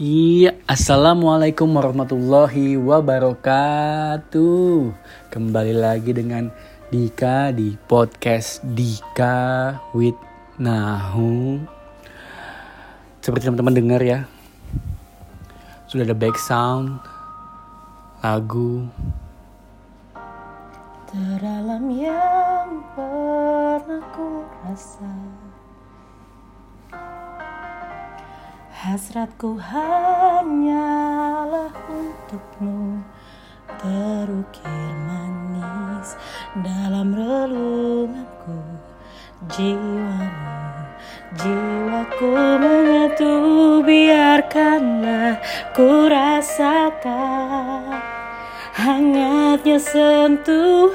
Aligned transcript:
Iya, 0.00 0.56
assalamualaikum 0.64 1.76
warahmatullahi 1.76 2.80
wabarakatuh. 2.80 4.32
Kembali 5.28 5.76
lagi 5.76 6.16
dengan 6.16 6.48
Dika 6.88 7.52
di 7.52 7.76
podcast 7.76 8.64
Dika 8.64 9.76
with 9.92 10.16
Nahu. 10.56 11.60
Seperti 13.20 13.52
teman-teman 13.52 13.76
dengar 13.76 14.00
ya, 14.00 14.24
sudah 15.84 16.08
ada 16.08 16.16
back 16.16 16.40
sound, 16.40 16.96
lagu. 18.24 18.88
Terdalam 21.12 21.92
yang 21.92 22.88
pernah 22.96 24.00
ku 24.16 24.48
rasa 24.64 25.12
Hasratku 28.80 29.60
hanyalah 29.60 31.68
untukmu. 31.84 33.04
Terukir 33.76 34.96
manis 35.04 36.16
dalam 36.64 37.12
relunganku. 37.12 38.56
Jiwamu, 39.52 40.32
jiwaku 41.36 42.32
menyatu 42.32 43.84
Biarkanlah 43.84 45.44
ku 45.76 46.08
rasakan 46.08 48.00
Hangatnya 48.72 49.76
sentuhan 49.76 50.88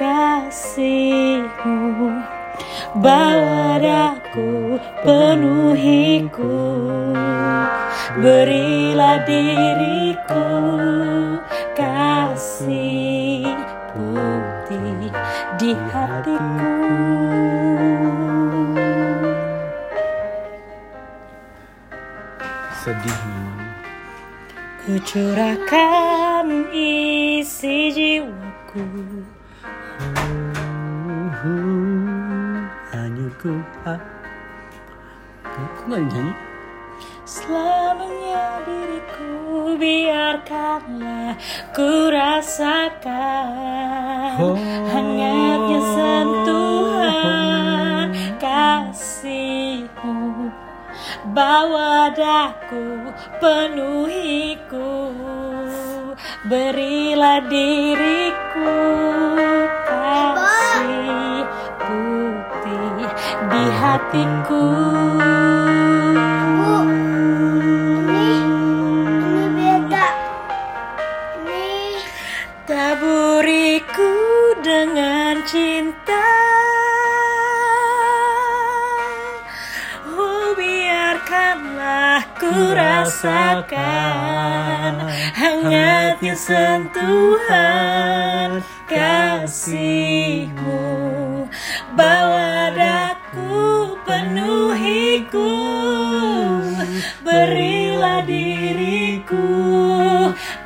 kasihmu 0.00 1.60
Bawa 2.98 3.78
daku 3.78 4.74
penuhiku. 5.06 6.58
Berilah 8.18 9.22
diriku 9.22 10.50
kasih 11.78 13.46
putih 13.94 15.14
di 15.54 15.70
hatiku. 15.94 17.06
Sedih 22.82 23.20
memang. 23.22 23.70
Kucurahkan 24.82 26.74
isi 26.74 27.94
jiwaku 27.94 28.82
Hanyutku 33.80 33.88
ah. 33.88 34.00
Kok 35.40 35.88
gak 35.88 36.00
nyanyi? 36.12 36.32
Selamanya 37.24 38.60
diriku 38.66 39.78
biarkanlah 39.78 41.38
ku 41.72 42.10
rasakan 42.12 43.48
Oh. 44.40 44.56
Hangatnya 44.88 45.80
sentuhan 45.96 46.96
kasihmu 48.40 50.18
Bawa 51.32 52.10
daku 52.16 53.12
penuhiku 53.40 55.12
Berilah 56.50 57.44
diriku 57.46 58.74
hatiku. 63.68 64.64
Ini 69.20 69.44
beda. 69.52 70.08
Ini. 71.44 72.00
Taburiku 72.64 74.14
dengan 74.64 75.44
cinta. 75.44 76.24
Oh 80.10 80.56
biarkanlah 80.56 82.24
ku 82.40 82.52
rasakan 82.76 83.80
Hangatnya 85.36 86.34
sentuhan 86.36 87.70
kasihmu. 88.90 90.82
Bawa 91.96 92.70
daku 92.76 93.09
penuhiku 94.10 95.54
Berilah 97.22 98.26
diriku 98.26 99.46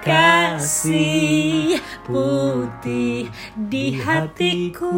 kasih 0.00 1.76
putih 2.08 3.28
di 3.52 4.00
hatiku 4.00 4.96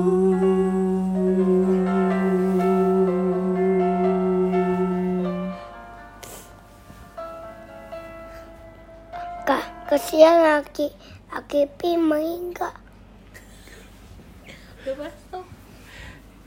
kak 9.42 9.66
kesian 9.90 10.42
laki 10.46 10.94
laki 11.34 11.66
pi 11.78 11.98
main 11.98 12.54
kak. 12.54 12.74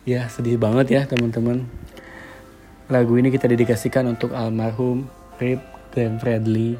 Ya 0.07 0.31
sedih 0.31 0.55
banget 0.55 0.87
ya 0.89 1.01
teman-teman. 1.05 1.67
Lagu 2.89 3.22
ini 3.22 3.29
kita 3.29 3.45
dedikasikan 3.45 4.09
untuk 4.09 4.33
almarhum 4.33 5.05
Rip 5.38 5.61
Glenn 5.94 6.17
Fredly. 6.17 6.73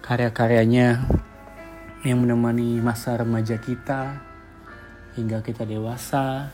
Karya-karyanya 0.00 1.04
yang 2.08 2.24
menemani 2.24 2.80
masa 2.80 3.12
remaja 3.20 3.60
kita 3.60 4.16
hingga 5.12 5.44
kita 5.44 5.68
dewasa. 5.68 6.48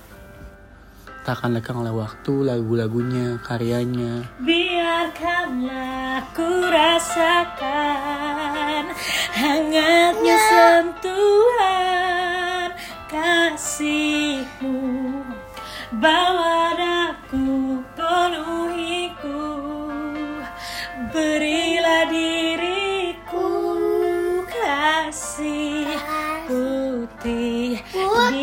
Takkan 1.23 1.55
lekang 1.55 1.79
oleh 1.79 1.95
waktu, 1.95 2.43
lagu-lagunya, 2.43 3.39
karyanya. 3.47 4.27
Biarkanlah 4.43 6.27
ku 6.35 6.51
rasakan 6.75 7.75
hangatnya 9.39 10.37
sentuhan 10.51 11.95
kasihmu 13.07 14.75
Bawa 16.03 16.60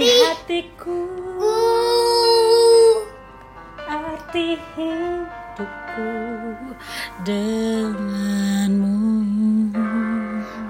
Hatiku 0.07 1.03
arti 3.84 4.56
hidupku 4.56 6.12
denganmu. 7.28 8.96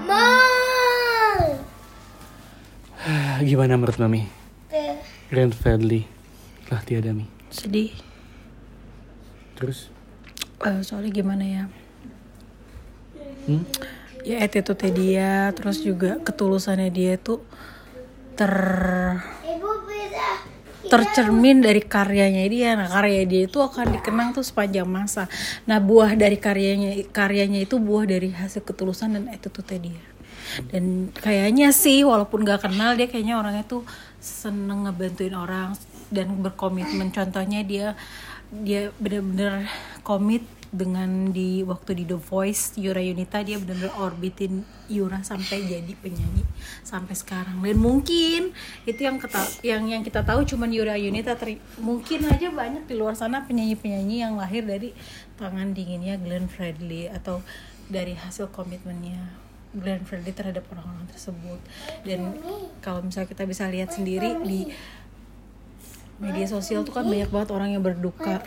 Mal. 0.10 1.62
Gimana 3.46 3.78
menurut 3.78 4.02
Mami? 4.02 4.26
Eh, 4.74 4.98
Glenn 5.30 5.54
Fredly 5.54 6.10
telah 6.66 6.82
tiada 6.82 7.14
Mi. 7.14 7.30
Sedih. 7.54 7.94
Terus? 9.54 9.94
Eh, 10.66 10.82
soalnya 10.82 11.14
gimana 11.14 11.46
ya? 11.46 11.64
Hmm? 13.46 13.70
Ya 14.26 14.42
attitude 14.42 14.90
dia, 14.98 15.54
terus 15.54 15.86
juga 15.86 16.18
ketulusannya 16.26 16.90
dia 16.90 17.22
tuh 17.22 17.46
ter 18.38 18.54
tercermin 20.88 21.60
dari 21.60 21.84
karyanya 21.84 22.48
dia. 22.48 22.70
Nah, 22.80 22.88
karya 22.88 23.28
dia 23.28 23.44
itu 23.46 23.60
akan 23.60 24.00
dikenang 24.00 24.32
tuh 24.32 24.46
sepanjang 24.46 24.88
masa. 24.88 25.28
Nah, 25.68 25.84
buah 25.84 26.16
dari 26.16 26.40
karyanya 26.40 27.12
karyanya 27.12 27.68
itu 27.68 27.76
buah 27.78 28.08
dari 28.08 28.32
hasil 28.32 28.64
ketulusan 28.64 29.20
dan 29.20 29.28
attitude 29.28 29.76
dia. 29.78 30.04
Dan 30.72 31.12
kayaknya 31.12 31.76
sih 31.76 32.08
walaupun 32.08 32.48
gak 32.48 32.72
kenal 32.72 32.96
dia 32.96 33.12
kayaknya 33.12 33.36
orangnya 33.36 33.68
tuh 33.68 33.84
seneng 34.24 34.88
ngebantuin 34.88 35.36
orang 35.36 35.76
dan 36.08 36.32
berkomitmen. 36.40 37.12
Contohnya 37.12 37.68
dia 37.68 38.00
dia 38.48 38.96
bener-bener 38.96 39.68
komit 40.08 40.48
dengan 40.68 41.32
di 41.32 41.64
waktu 41.64 42.04
di 42.04 42.04
The 42.04 42.20
Voice 42.20 42.76
Yura 42.76 43.00
Yunita 43.00 43.40
dia 43.40 43.56
benar-benar 43.56 43.96
orbitin 44.04 44.68
Yura 44.92 45.24
sampai 45.24 45.64
jadi 45.64 45.94
penyanyi 45.96 46.44
sampai 46.84 47.16
sekarang. 47.16 47.64
Dan 47.64 47.80
mungkin 47.80 48.52
itu 48.84 49.00
yang 49.00 49.18
kita 49.20 49.42
yang 49.64 49.88
yang 49.88 50.04
kita 50.04 50.28
tahu 50.28 50.44
cuman 50.44 50.70
Yura 50.72 51.00
Yunita 51.00 51.40
teri- 51.40 51.64
mungkin 51.80 52.28
aja 52.28 52.52
banyak 52.52 52.84
di 52.84 52.96
luar 53.00 53.16
sana 53.16 53.48
penyanyi-penyanyi 53.48 54.28
yang 54.28 54.36
lahir 54.36 54.68
dari 54.68 54.92
tangan 55.40 55.72
dinginnya 55.72 56.20
Glenn 56.20 56.52
Fredly 56.52 57.08
atau 57.08 57.40
dari 57.88 58.20
hasil 58.20 58.52
komitmennya 58.52 59.48
Glenn 59.72 60.04
Fredly 60.04 60.36
terhadap 60.36 60.68
orang-orang 60.76 61.08
tersebut. 61.08 61.60
Dan 62.04 62.36
kalau 62.84 63.00
misalnya 63.04 63.32
kita 63.32 63.48
bisa 63.48 63.72
lihat 63.72 63.96
sendiri 63.96 64.36
di 64.44 64.68
media 66.18 66.50
sosial 66.50 66.82
tuh 66.82 66.98
kan 66.98 67.06
banyak 67.06 67.30
banget 67.30 67.50
orang 67.54 67.78
yang 67.78 67.84
berduka 67.86 68.42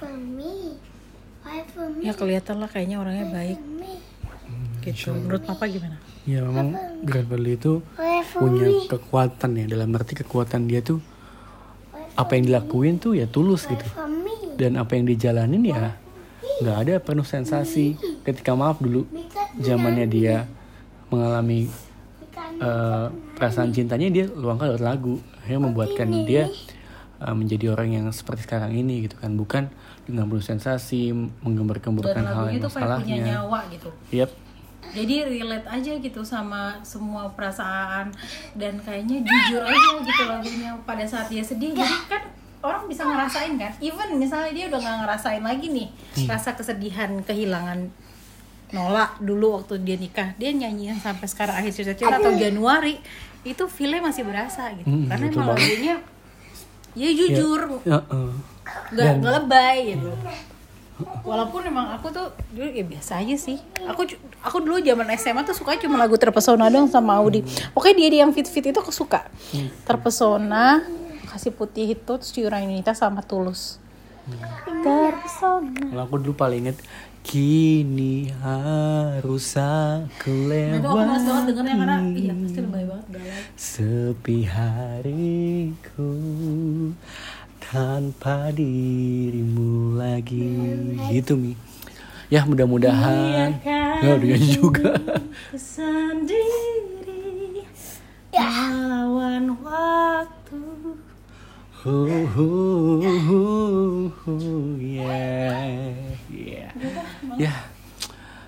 ya 2.01 2.13
kelihatan 2.17 2.57
lah 2.61 2.69
kayaknya 2.69 2.97
orangnya 3.01 3.27
baik. 3.33 3.59
gitu. 4.81 5.13
Menurut 5.13 5.43
papa 5.45 5.69
gimana? 5.69 5.97
Ya 6.29 6.45
memang 6.45 6.77
Grandfather 7.05 7.49
itu 7.49 7.73
punya 8.37 8.69
kekuatan 8.89 9.51
ya. 9.57 9.65
Dalam 9.69 9.89
arti 9.97 10.17
kekuatan 10.17 10.69
dia 10.69 10.81
tuh 10.85 11.01
apa 12.17 12.37
yang 12.37 12.45
dilakuin 12.53 13.01
tuh 13.01 13.17
ya 13.17 13.25
tulus 13.25 13.65
gitu. 13.65 13.87
dan 14.61 14.77
apa 14.77 14.93
yang 14.93 15.09
dijalanin 15.09 15.65
ya 15.65 15.97
nggak 16.61 16.77
ada 16.77 16.95
penuh 17.01 17.25
sensasi. 17.25 17.97
Ketika 18.25 18.53
maaf 18.53 18.81
dulu 18.81 19.09
zamannya 19.57 20.07
dia 20.09 20.45
mengalami 21.09 21.69
eh, 22.61 23.07
perasaan 23.37 23.73
cintanya 23.73 24.13
dia 24.13 24.25
luangkan 24.29 24.77
lewat 24.77 24.85
lagu. 24.85 25.17
Akhirnya 25.41 25.61
membuatkan 25.65 26.09
dia 26.29 26.53
eh, 27.21 27.37
menjadi 27.37 27.73
orang 27.77 27.89
yang 27.93 28.07
seperti 28.11 28.49
sekarang 28.49 28.73
ini 28.73 29.07
gitu 29.07 29.17
kan. 29.21 29.37
Bukan 29.37 29.69
dengan 30.09 30.27
penuh 30.27 30.45
sensasi 30.45 31.13
menggembar-gemburkan 31.45 32.25
hal 32.25 32.51
lagunya 32.51 32.59
yang 32.59 32.73
kayak 32.73 32.99
punya 33.05 33.17
nyawa 33.37 33.61
gitu. 33.71 33.91
Yep. 34.11 34.31
Jadi 34.91 35.17
relate 35.23 35.69
aja 35.71 35.93
gitu 36.03 36.21
sama 36.27 36.83
semua 36.83 37.31
perasaan 37.31 38.11
dan 38.59 38.75
kayaknya 38.83 39.23
jujur 39.23 39.63
aja 39.63 39.91
gitu 40.03 40.23
lagunya. 40.27 40.75
Pada 40.83 41.05
saat 41.07 41.31
dia 41.31 41.45
sedih 41.47 41.77
jadi 41.77 41.97
kan 42.11 42.23
orang 42.61 42.91
bisa 42.91 43.07
ngerasain 43.07 43.55
kan. 43.55 43.73
Even 43.79 44.19
misalnya 44.19 44.51
dia 44.51 44.65
udah 44.67 44.81
nggak 44.83 44.99
ngerasain 45.07 45.43
lagi 45.45 45.67
nih 45.71 45.89
rasa 46.27 46.59
kesedihan 46.59 47.23
kehilangan 47.23 47.93
Nola 48.71 49.19
dulu 49.19 49.63
waktu 49.63 49.83
dia 49.83 49.99
nikah. 49.99 50.35
Dia 50.39 50.55
nyanyiin 50.55 50.99
sampai 51.03 51.27
sekarang 51.27 51.59
akhir 51.59 51.73
cerita 51.75 51.95
cinta 51.99 52.23
atau 52.23 52.31
Januari 52.39 53.03
itu 53.43 53.65
feelnya 53.67 54.05
masih 54.05 54.23
berasa 54.23 54.71
gitu. 54.79 54.87
Hmm, 54.87 55.11
karena 55.11 55.27
emang 55.33 55.49
lagunya 55.57 55.95
ya 56.95 57.11
jujur. 57.15 57.61
Ya, 57.87 58.03
eh. 58.03 58.33
nggak 58.95 59.11
nggak 59.23 59.33
lebay 59.43 59.79
gitu. 59.95 60.11
Walaupun 61.25 61.65
emang 61.65 61.97
aku 61.97 62.13
tuh 62.13 62.29
dulu 62.53 62.69
ya 62.69 62.85
biasa 62.85 63.25
aja 63.25 63.37
sih. 63.41 63.57
Aku 63.89 64.05
aku 64.45 64.57
dulu 64.61 64.79
zaman 64.85 65.09
SMA 65.17 65.43
tuh 65.49 65.57
suka 65.57 65.81
cuma 65.81 65.97
lagu 65.97 66.17
terpesona 66.21 66.69
dong 66.69 66.93
sama 66.93 67.17
Audi. 67.17 67.41
Pokoknya 67.73 67.97
dia 68.05 68.09
dia 68.13 68.21
yang 68.29 68.33
fit 68.37 68.45
fit 68.49 68.65
itu 68.69 68.77
aku 68.77 68.93
suka. 68.93 69.25
Terpesona 69.89 70.85
kasih 71.31 71.55
putih 71.55 71.95
itu 71.95 72.13
terus 72.19 72.35
Yunita 72.37 72.93
sama 72.93 73.25
tulus. 73.25 73.81
Terpesona. 74.85 75.89
Kalau 75.89 76.03
aku 76.05 76.17
dulu 76.21 76.35
paling 76.37 76.69
inget 76.69 76.79
Kini 77.21 78.33
harus 78.43 79.55
aku 79.57 80.35
Nah, 80.51 80.77
itu 80.77 80.89
aku 80.89 80.97
males 80.99 81.25
banget 81.25 81.27
lewati 81.31 81.47
dengernya 81.53 81.75
karena 81.77 81.97
iya 82.17 82.33
pasti 82.35 82.59
lebay 82.65 82.85
banget 82.89 83.07
galau 83.13 83.41
Sepi 83.55 84.39
hariku 84.49 86.11
Tanpa 87.61 88.51
dirimu 88.51 89.95
lagi. 89.95 90.43
Gitu 91.15 91.39
Mi. 91.39 91.53
Ya 92.27 92.43
mudah-mudahan. 92.43 93.63
Ya 94.03 94.13
dia 94.19 94.39
juga. 94.43 94.99
sendiri 95.55 97.31
melawan 98.91 99.57
waktu. 99.65 100.61
Hu, 101.81 101.97
hu, 102.37 102.49
Ya, 107.41 107.57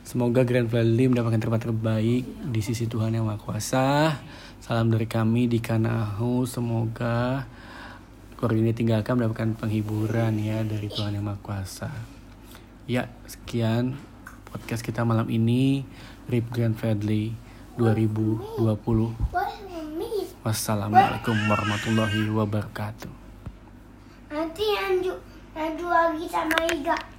semoga 0.04 0.44
Grand 0.44 0.68
Valley 0.68 1.08
mendapatkan 1.08 1.40
tempat 1.40 1.64
terbaik 1.64 2.28
di 2.28 2.60
sisi 2.60 2.84
Tuhan 2.84 3.16
yang 3.16 3.24
Maha 3.24 3.40
Kuasa. 3.40 4.20
Salam 4.60 4.92
dari 4.92 5.08
kami 5.08 5.48
di 5.48 5.64
Kanahu. 5.64 6.44
Semoga 6.44 7.48
keluarga 8.36 8.60
ini 8.60 8.76
tinggalkan 8.76 9.16
mendapatkan 9.16 9.56
penghiburan 9.56 10.36
ya 10.36 10.60
dari 10.60 10.92
Tuhan 10.92 11.16
yang 11.16 11.24
Maha 11.24 11.40
Kuasa. 11.40 11.88
Ya, 12.84 13.08
sekian 13.24 13.96
podcast 14.52 14.84
kita 14.84 15.08
malam 15.08 15.32
ini. 15.32 15.88
Rip 16.28 16.52
Grand 16.52 16.76
Valley 16.76 17.32
2020. 17.80 18.60
why 19.32 19.56
for 19.72 19.88
me? 19.96 20.28
Wassalamualaikum 20.44 21.32
warahmatullahi 21.48 22.28
wabarakatuh. 22.28 23.12
Nanti 24.36 24.68
lanjut 24.76 25.16
lanjut 25.56 25.88
lagi 25.88 26.28
sama 26.28 26.60
Iga. 26.68 27.11